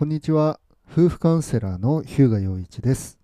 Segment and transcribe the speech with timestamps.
[0.00, 0.58] こんにちは。
[0.90, 3.18] 夫婦カウンセラーの日向陽一です。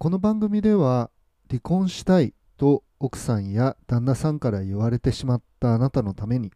[0.00, 1.08] この番組では
[1.48, 6.50] 離婚したいと奥さんや旦那さんから言われてしまったあなたのために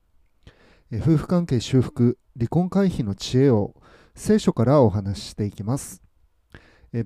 [0.92, 3.76] 夫婦関係修復離婚回避の知恵を
[4.16, 6.02] 聖書からお話ししていきます。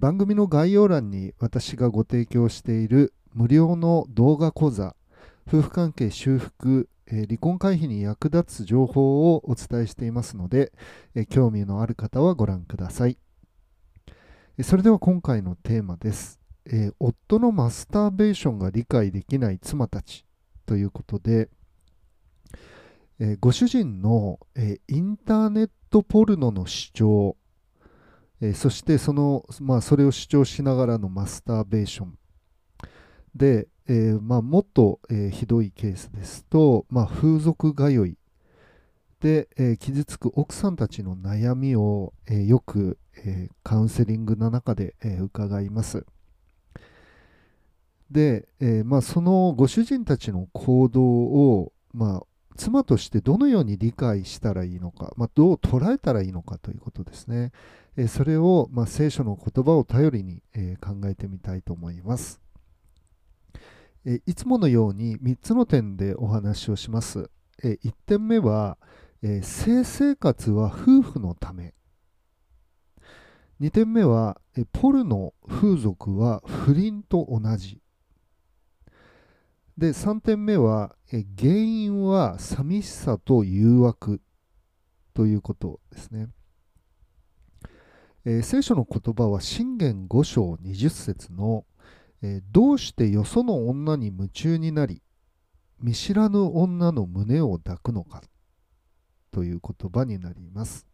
[0.00, 4.96] 番組の概要欄に私がご提供している無料の動画講座
[5.46, 10.73] 夫婦関係修復え離婚回避に役立つ情報をお伝えしていますので、
[11.14, 13.16] え興味のある方はご覧ください。
[14.59, 20.24] えそれでは今回のテーマです、え夫のマスターベーションが理解できない妻たち
[20.64, 21.48] ということで、
[23.20, 27.36] えご主人の、えインターネットポルノの主張、
[28.41, 32.19] えそしてその、まあ、それを主張しながらのマスターベーション
[33.34, 38.16] で、えー、まあ、もっと、えー、ひどいケースですと、まあ、風俗通い
[39.20, 46.05] で、えー、傷つく奥さんたちの悩みを、えよく、えカウンセリングの中で、え伺います。
[48.11, 52.22] で、えまあ、そのご主人たちの行動を、まあ、
[52.56, 57.52] 妻としてどのように理解したらいいのか、まあ、どう捉えたらいいのかということですね。
[57.96, 62.45] えそれを、ま、聖書の言葉を頼りに、え考えてみたいと思います。
[64.08, 67.28] えいつものように3つの点でお話をします。
[67.62, 68.78] え1点目は、
[69.20, 71.74] え性生活は夫婦のため。
[73.60, 77.80] 2点目は、えポルノ、風俗は不倫と同じ。
[79.77, 84.20] で、3点目は、え原因は寂しさと誘惑
[85.14, 86.28] ということですね。
[88.24, 91.64] え聖書の言葉は信玄5章20節の
[92.22, 95.03] え、どうしてよその女に夢中になり
[95.81, 98.23] 見知らぬ女の胸を抱くのか
[99.31, 100.86] という言葉になります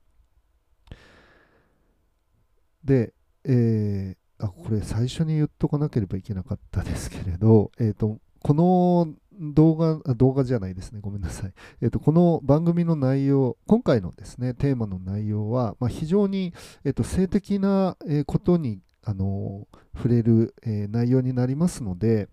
[2.84, 3.12] で、
[3.44, 11.52] えー、あこれ最初に言っとかなければいけなかったですけれど、えーと、この動画、動画じゃないですね、ごめんなさい。
[11.80, 16.52] えーと、この番組の内容、今回のですね、テーマの内容は、まあ、非常に、
[16.84, 17.96] えーと性的な
[18.26, 22.28] ことにあの触れる、えー、内容になりますので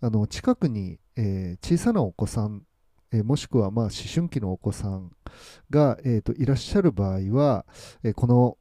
[0.00, 2.62] あの近くに、えー、小さなお子さん、
[3.12, 5.12] えー、もしくはまあ思春期のお子さん
[5.70, 7.64] が、えーと、いらっしゃる場合は、
[8.02, 8.58] えこの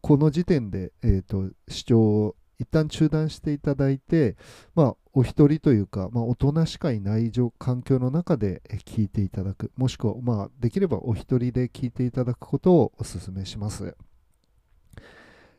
[0.00, 4.36] この時点で、えーと、視聴を一旦中断していただいて、
[4.74, 13.96] まあ、お一人というか、まあ、大人しかいない環境の中で聞いていただく、もしくは、まあ、できればお一人で聞いていただくことをお勧めします。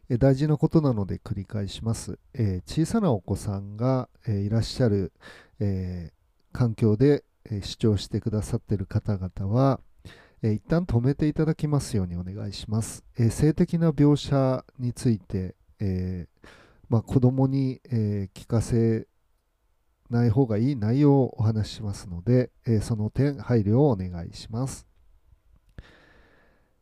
[0.09, 5.11] え大事なことなので繰り返します、え小さなお子さんが、えいらっしゃる、
[5.59, 6.11] え
[6.51, 9.79] 環境で、え視聴してくださっている方々は、
[10.43, 16.27] え一旦止めていただきますようにお願いします、え性的な描写について、え
[16.87, 19.07] まあ、子供に、え聞かせ
[20.11, 24.85] ない方がいい内容をお話ししますので、えその点配慮をお願いします。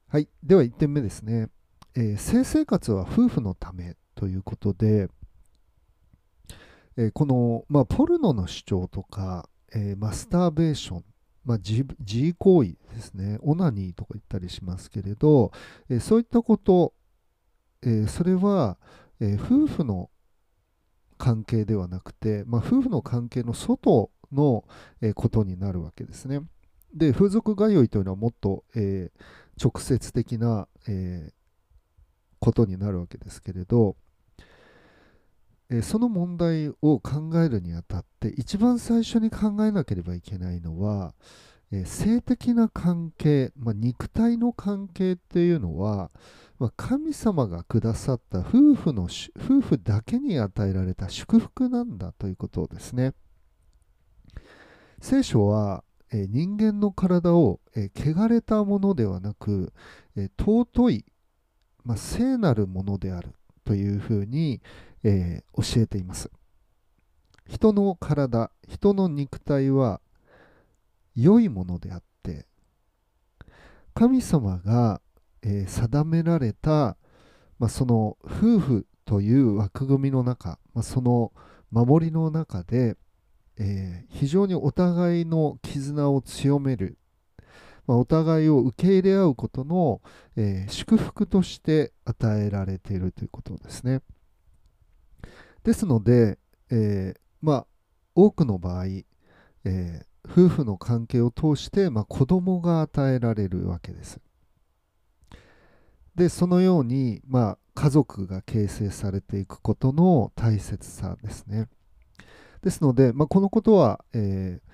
[0.09, 0.27] はい。
[0.43, 1.47] では1点目ですね。
[1.95, 5.09] えー、性生活は夫婦のためということで、
[6.97, 11.05] えー、この、まあ、ポルノの主張とか、えー、マスターベーション、
[11.45, 15.51] まあ、自慰行為ですね、オナニーとか言ったりしますけれど、
[15.89, 16.93] えそういったこと、
[17.81, 18.77] えそれは、
[19.19, 20.09] え夫婦の
[21.17, 24.63] 関係ではなくて、まあ、夫婦の関係の外の、
[25.01, 26.41] えことになるわけですね。
[26.95, 29.11] で、風俗通いというのはもっと、え
[29.61, 31.42] 直接的な、えー
[32.43, 33.95] ことになるわけですけれど、
[35.69, 41.13] えその問題を考えるにあたって一番最初に考えなければいけないのは、
[41.71, 46.11] え性的な関係、まあ、肉体の関係っていうのは、
[46.59, 53.13] まあ、神様がくださった夫婦の夫婦だけに与えられた祝福なんだということですね。
[54.99, 59.71] 聖書は、え人間の体を、え汚れたものではなく、
[60.17, 61.05] え尊い
[61.83, 63.33] まあ、聖なるものである
[63.65, 64.61] というふうに、
[65.03, 66.31] えー、教えています。
[67.47, 70.01] 人の体、人の肉体は
[71.15, 72.45] 良いものであって、
[73.93, 75.01] 神様が、
[75.41, 76.97] えー、定められた、
[77.59, 81.31] まあ、その夫婦という枠組みの中、まあ、その
[81.69, 82.95] 守りの中で、
[83.57, 86.97] えー、非常にお互いの絆を強める
[87.87, 90.01] まあ、お互いを受け入れ合うことの、
[90.35, 94.01] えー、祝福として与えられているということですね。
[95.63, 96.39] ですので、
[96.69, 97.67] えー、まあ、
[98.15, 104.19] 多くの場合、えー、夫婦の関係を通して、まあ、子供が与えられるわけです。
[106.15, 111.67] でそのように、まあ、家族が形成されていくことの大切さですね。
[112.61, 114.72] ですので、まあ、このことは、えー、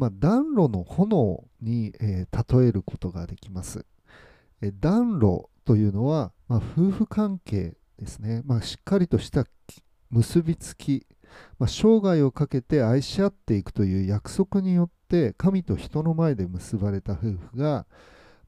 [0.00, 3.84] まあ、暖炉の炎に、えー、例えることができます。
[4.62, 9.44] え暖炉というのは、まあ、夫婦関係ですね、まあ、しっかりとした
[10.08, 11.06] 結びつき、
[11.58, 17.84] ま、生涯をかけて愛し合っていくという約束によって神と人の前で結ばれた夫婦が、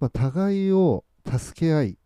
[0.00, 1.98] ま、互いを助け合い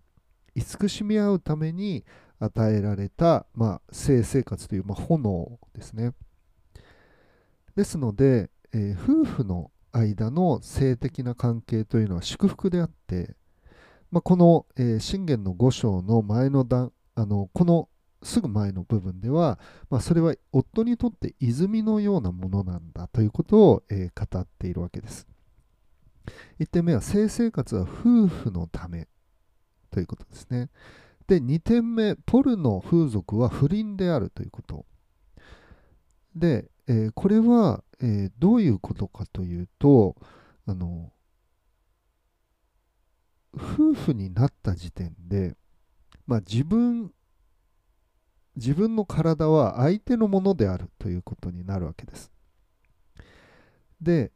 [0.56, 2.04] 慈しみ合うために
[2.40, 6.14] 与えられた、ま、性生活という、ま、炎ですね。
[7.76, 13.34] ですので、えー、夫婦の間の性的な関係というのは祝福であって、
[14.10, 17.88] まあ、この、えー、信玄の5章の前の段あのこの
[18.22, 19.58] すぐ前の部分では、
[19.88, 25.26] まあ、それは夫にとって泉のようなものなんだということを、えー、語っているわけです。
[26.58, 29.06] 1点目は性生活は夫婦のため
[29.90, 30.70] ということですね。
[31.26, 34.84] で2点目ポルノ風俗は不倫であるということ。
[36.34, 40.16] で、えー、これは、えー、どういうことかというと
[40.66, 41.12] あの
[43.54, 45.56] 夫婦になった時点で、
[46.26, 47.12] まあ、自分
[48.56, 52.32] 自分の体は相手のものであるということになるわけです。
[54.00, 54.32] で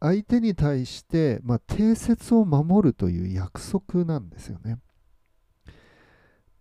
[0.00, 4.78] 相手に対して、まあ、定説を守るという約束なんですよね。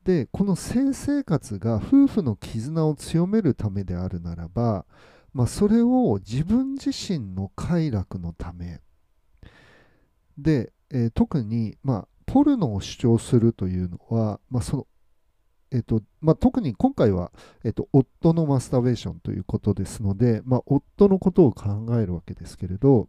[0.04, 4.86] でこの性生活が夫婦の絆を強めるためであるならば、
[5.34, 8.80] まあ、それを自分自身の快楽のため。
[10.38, 14.88] で、えー、特に、まあ、ポルノを主張するというのは、まあその
[15.74, 17.32] えーとまあ、特に今回は、
[17.64, 23.08] えーと、夫のマスターベーションということですので、まあ、夫のことを考えるわけですけれど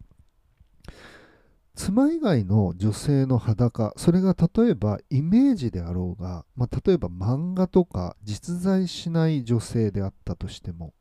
[1.75, 10.94] 妻以外の女性の裸それが例えばイメージであろうが、まあ、例えば漫画とか実在しない女性であったとしても、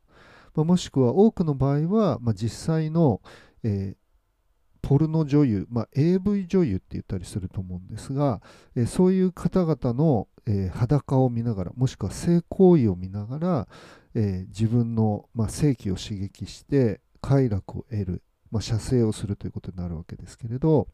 [0.54, 3.20] まあ、もしくは多くの場合は、まあ、実際の、
[3.62, 8.40] えー、ポルノ女優、まあ、AV 女優って言ったりすると思うんですが、
[8.76, 13.68] えー、そういう方々の、えー、裸を見ながらもしくは性行為を見ながら、
[14.16, 18.22] え自分の、ま、性器を刺激して快楽を得る
[18.54, 20.86] まあ、射精をするということになるわけですけれど、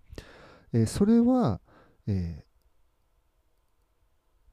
[0.73, 1.61] え、それは、
[2.07, 2.47] え、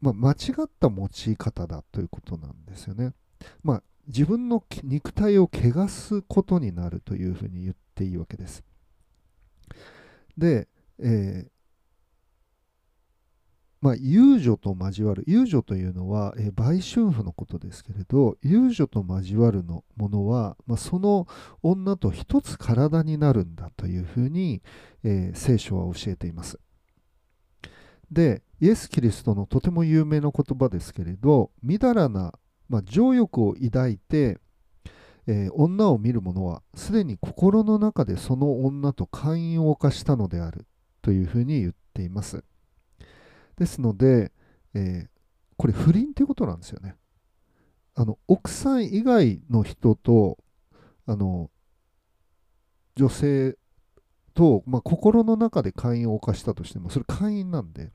[0.01, 3.13] ま、間違った用い方だということなんですよね。
[3.63, 8.63] まあ、自分の肉体を汚すことになるというふうに言っていいわけです。
[10.37, 10.67] で、
[10.99, 11.49] えー、
[13.81, 21.27] まあ、遊女と交わる遊女というのは、えー、売春婦のことですけれど遊女と交わるのものは、まあ、その
[21.61, 24.61] 女と一つ体になるんだというふうに、
[25.03, 26.59] えー、聖書は教えています
[28.11, 32.33] でイエス・キリストのとても有名な言葉ですけれどみだらな、
[32.69, 34.39] まあ、情欲を抱いて、
[35.27, 40.65] えー、女を見る者はすでに心の中でその女と会員を犯したのである
[41.01, 42.43] というふうに言っています
[43.57, 44.31] ですので、
[44.73, 45.07] えー、
[45.57, 46.95] これ不倫ということなんですよね。
[47.95, 50.37] あの奥さん以外の人と
[51.07, 51.49] あの
[52.95, 53.57] 女性
[54.35, 57.91] と、まあ、心の中で会員を犯したとしてもそれ会員なんで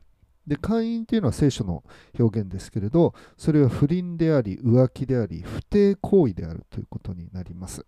[0.47, 1.85] で会員っていうのは聖書の
[2.19, 7.87] 表現ですけれどそれは不倫であり浮気であり不貞行為であるということになります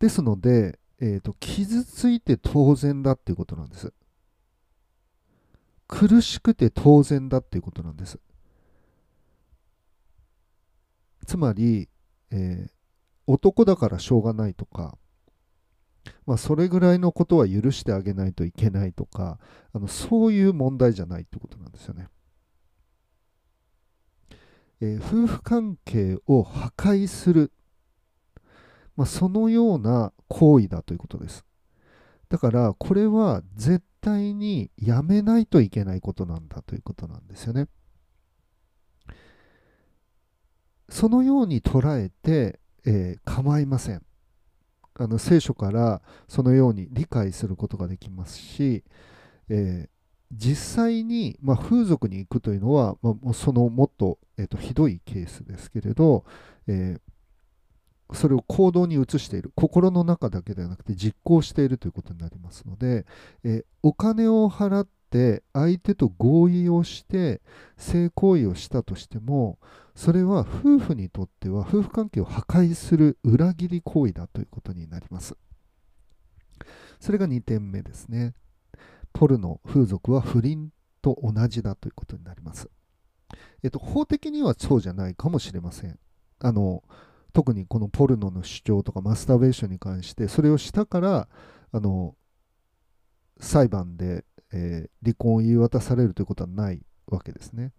[0.00, 3.92] ですので、えーと傷ついて当然だっていうことなんです
[5.86, 8.18] 苦しくて当然だっていうことなんです。
[11.26, 11.88] つまり、
[12.30, 12.70] えー、
[13.26, 14.96] 男だからしょうがないとか、
[16.26, 19.38] まあ、それぐらいのことは許してあげないといけないとか
[19.72, 22.08] あのそういう問題じゃないってことなんですよね。
[24.80, 27.52] えー、夫婦関係を破壊する、
[28.96, 31.44] まあ、そのような行為だということです。
[32.28, 37.68] だからこれは絶対にやめないといけないことなんだということなんですよね。
[40.88, 44.02] そのように捉えて、えー、構いません。
[44.96, 48.84] あの聖書からそのように理解することができますし、
[49.48, 49.88] えー、
[50.32, 56.24] 実際に、まあ、風俗に行くというのは、まあ、そのもっと,、えーと、ひどいケースですけれど、
[56.66, 57.14] えー
[58.12, 63.06] それを行動に移している心の中だけではなくて実行しているということになりますので、
[63.44, 67.40] えお金を払って相手と合意をして
[67.76, 69.58] 性行為をしたとしても
[69.94, 75.36] それは夫婦にとっては夫婦関係を破壊する裏切り行為だということになります
[77.00, 78.34] それが2点目ですね
[79.14, 80.70] ポルノ風俗は不倫
[81.00, 82.68] と同じだということになります。
[83.62, 85.98] えっと、法的にはそうじゃないかもしれません。
[86.40, 86.82] あの
[87.32, 91.28] 特にこのポルノの主張とかマスターベーションに関してそれをしたから
[91.72, 92.14] あの
[93.40, 97.72] 裁判で、えー、離婚を言い渡されるということはないわけですね。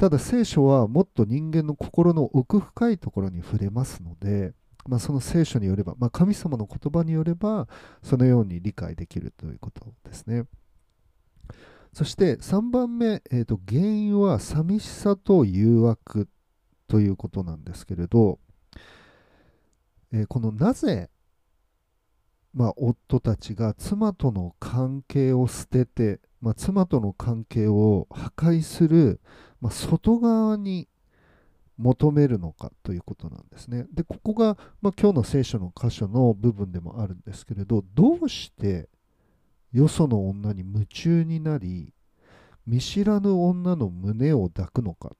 [0.00, 4.54] ただ聖書はもっと人間の心の奥深いところに触れますので、
[4.88, 7.68] まあ、その聖書によれば、まあ、神様の言葉によれば
[8.02, 10.44] そのように理解できるということですね。
[11.92, 16.30] そして3番目、えーと、原因は寂しさと誘惑
[16.88, 18.38] ということなんですけれど、
[20.14, 21.10] えー、このなぜ、
[22.52, 29.20] まあ、夫たちが妻との関係を捨てて、まあ、妻との関係を破壊する、
[29.60, 30.88] まあ、外側に
[31.76, 33.86] 求めるのかということなんですね。
[33.92, 38.88] で、ここが、ま、今日の聖書の箇所の部分でもあるんですけれど、どうして
[39.72, 41.94] よその女に夢中になり、
[42.66, 45.12] 見知らぬ女の胸を抱くのか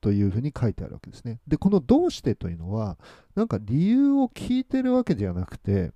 [0.00, 1.40] というふうに書いてあるわけですね。
[1.46, 2.98] で、このどうしてというのは、
[3.34, 5.92] なんか理由を聞いてるわけじゃなくて、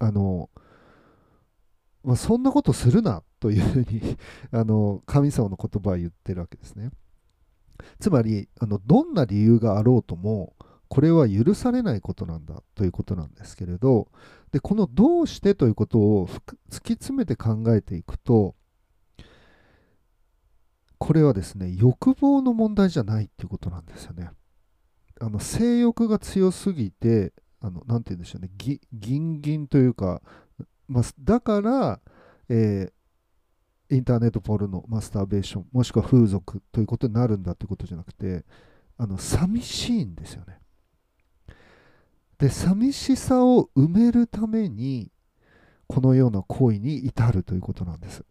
[0.00, 0.50] あの、
[2.02, 4.16] まあ、そんなことするなというふうに
[4.50, 6.90] あの神様の言葉は言ってるわけですね。
[8.00, 10.54] つまりあのどんな理由があろうとも
[10.88, 14.08] これは許されないことなんだということなんですけれど
[14.52, 18.54] でこの「どうして」ということを突き詰めて考えていくと
[20.98, 24.30] これはですね欲望の問題じゃないっていうことなんですよね。
[25.22, 28.80] あの性欲が強すぎてあのなんて言うんでしょうねギ
[29.18, 30.22] ンギンというか、
[30.88, 32.00] まあ、だから、
[32.48, 32.92] え
[33.90, 38.44] インターネットポルノ、マスターベーション、もしくは風俗ということになるんだということじゃなくて、
[38.96, 40.58] あの寂しいんですよね。
[42.38, 45.10] で、寂しさを埋めるために、
[45.88, 48.24] このような行為に至るということなんです。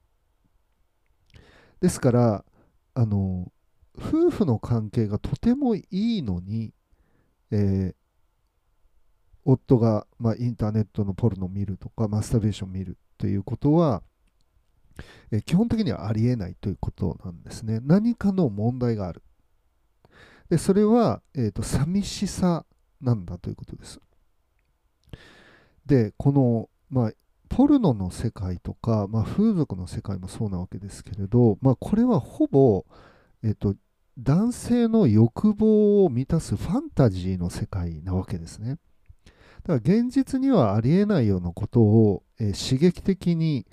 [1.82, 2.46] ですから、
[2.94, 3.52] あの
[3.98, 6.74] 夫婦の関係がとてもいいのに、
[7.52, 7.96] えー、
[9.52, 14.04] 夫が、まあ、インターネットのポルノを見るとかマスターベーションを見るということは
[15.32, 17.80] え基本的にはありえないということなんですね。
[17.84, 19.24] 何かの問題がある。
[20.50, 22.66] でそれは、えーと、寂しさ
[23.02, 24.00] なんだということです。
[25.86, 27.12] で、この、まあ、
[27.50, 32.86] ポルノの世界とか、まあ、風俗の世界もそうなわけですけれど、まあ、これはほぼ、
[33.44, 33.76] えーと、
[34.18, 38.78] 男性の欲望を満たすファンタジーの世界なわけですね。
[39.64, 43.66] だから現実にはありえないようなことを、えー、刺激的に、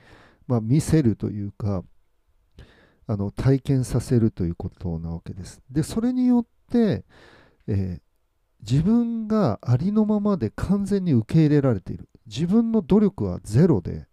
[0.46, 1.84] まあ、見せるというか
[3.06, 5.62] あの体験させるということなわけです。
[5.70, 7.04] でそれによって、
[7.68, 8.00] えー、
[8.68, 12.08] 自分がありのままで完全に受け入れられている。
[12.26, 14.06] 自分の努力はゼロで、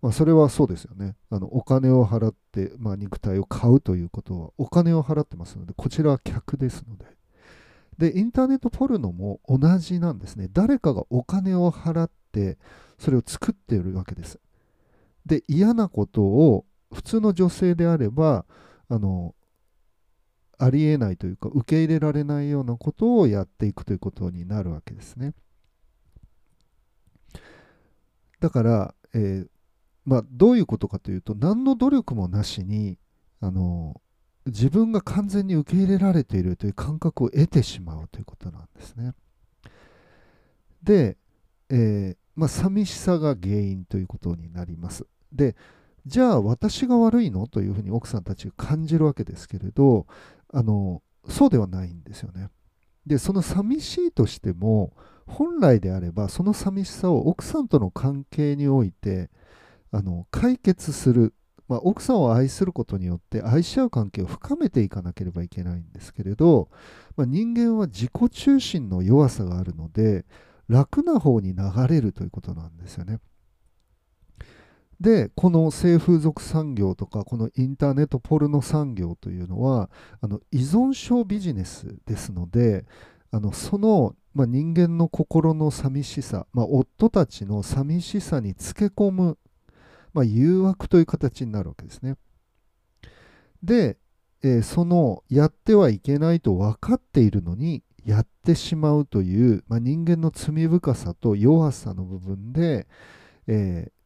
[0.00, 1.16] まあ、それはそうですよね。
[1.30, 7.06] あのお金を払って、まあ、肉体を買うということはお金を払ってますのでこちらは客ですので。
[7.98, 12.58] でインターネットポルノも同じなんですね誰かがお金を払って
[12.98, 14.40] それを作っているわけです
[15.26, 18.44] で嫌なことを普通の女性であれば
[18.88, 19.34] あの
[20.58, 25.34] ありえないというか受け入れられないようなことをやっていくということになるわけですね。
[28.38, 29.46] だから、えー、
[30.04, 32.98] まあ、どういうことかというと何の努力もなしに
[33.40, 34.00] あの
[34.46, 39.12] 自分が完全に受け入れられているという感覚を得てしまうということなんですね。
[40.82, 41.16] で、
[41.70, 45.06] えー、まあ、寂しさが原因ということになります。
[45.32, 45.54] で
[46.04, 47.46] じゃあ私が悪いの？
[47.46, 50.06] というふうに奥さんたちが感じるわけですけれど
[50.52, 52.48] あのそうではないんですよね。
[53.06, 54.92] でその寂しいとしても
[55.26, 59.30] 本来であればその寂しさを奥さんとの関係において
[59.92, 61.34] あの解決する、
[61.68, 66.68] まあ、奥さんを愛することによって愛し合う関係を深めていかなければいけないんですけれど、
[67.16, 70.24] まあ、人間は自己中心の弱さがあるので
[70.68, 73.18] 楽な方に流れるということなんですよね。
[75.00, 79.90] でこの性風俗産業とかこのインターネットポルノ産業というのは
[80.20, 82.86] あの依存症ビジネスですので
[83.32, 89.38] あのその、まあ、人間の心の寂しさ、まあ、夫たちの寂しさにつけ込む、
[90.12, 92.16] まあ、誘惑という形になるわけですね。
[93.62, 93.98] で、
[94.42, 102.88] えー、そのやってはいけないと分かっているのにやってしまうという、まあ、人間の罪深さと弱さの部分で、
[103.46, 104.02] えー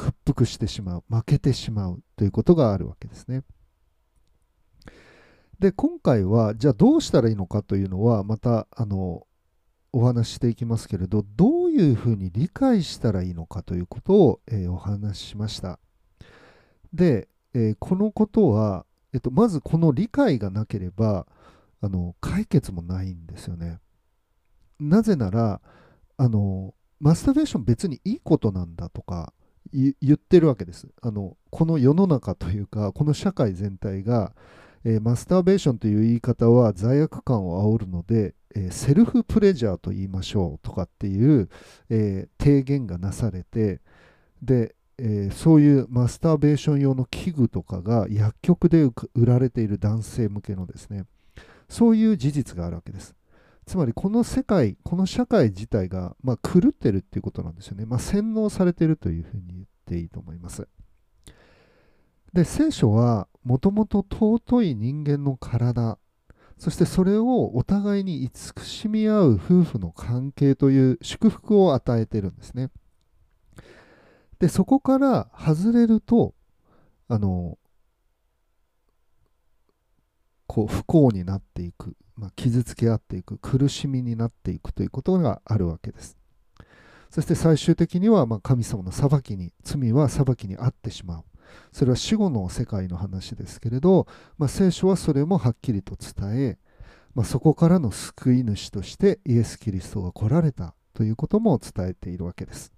[0.00, 3.42] 屈服してしまう負けてしまうということがあるわけですね。
[5.58, 9.26] で今回はじゃあどうしたらいいのかというのはまたあの
[9.92, 15.78] お話ししていきますけれどどうういうふうに理解したらいいのかということを、えー、お話ししました。
[16.92, 21.26] で、えーこのことは、えっと、まずこの理解がなければ
[21.80, 23.80] あの解決もないんですよね。
[24.78, 25.60] なぜなら
[26.16, 29.32] あのマスターベーション別にいいことなんだとか
[29.72, 34.32] 言ってるわけですあのこの世の中というかこの社会全体が、
[34.84, 41.48] えーマスターベーションという言い方は罪悪感を煽るので、えーセルフプレジャーと言いましょうとかっていう、
[41.88, 43.80] えー提言がなされて
[44.42, 48.84] で、えそういうマスターベーション用の器具とかが薬局で
[49.14, 51.04] 売られている男性向けのですね
[51.68, 53.14] そういう事実があるわけです。
[53.66, 60.66] つまりこの世界この社会自体が、まあ、狂ってるっていうことなんですよね、まあ、洗脳されてるというふうに言っていいと思います。
[62.32, 65.98] で聖書はもともと尊い人間の体
[66.60, 72.68] そしてそれをお互いに慈しみ合う夫婦の関係という祝福を与えてるんですね。
[74.38, 76.34] でそこから外れると
[77.08, 77.58] あの
[80.46, 86.18] こう不幸になっていく、まあ、傷つけ合っていく苦しみになっていくということがあるわけです。
[87.08, 91.24] そして最終的にはまあ神様の裁きに罪は裁きにあってしまう。
[91.72, 94.06] それは死後の世界の話ですけれど、
[94.38, 96.58] まあ、聖書はそれもはっきりと伝え、
[97.14, 102.72] まあ、そこからの救い主としてイエス・キリストが来られたということも伝えているわけです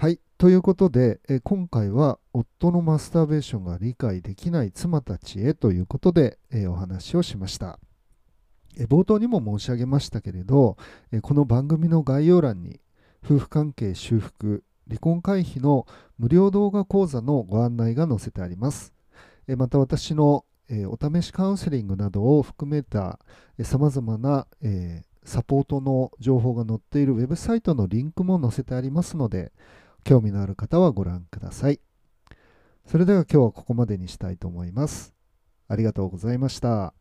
[0.00, 0.18] はい。
[0.38, 7.78] ということで、え今回は夫のマスターベーションが理解できない妻たちへということで、えお話をしました。
[8.78, 10.78] え冒頭にも申し上げましたけれど、
[11.12, 12.80] えこの番組の概要欄に
[13.22, 15.86] 夫婦関係修復、離婚回避の
[16.18, 18.92] 無料動画講座のご案内が載せてあります。
[19.56, 20.44] また私の、
[20.88, 23.18] お試しカウンセリングなどを含めた
[23.62, 24.46] さまざまな、
[25.24, 29.52] サポートの情報が載っているウェブサイトのリンクも載せてありますので、
[30.04, 31.80] 興味のある方はご覧ください。
[32.86, 35.14] それでは今日はここまでにしたいと思います。
[35.68, 36.99] ありがとうございました。